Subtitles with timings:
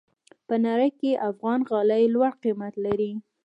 [0.47, 3.11] په نړۍ کې افغاني غالۍ لوړ قیمت لري.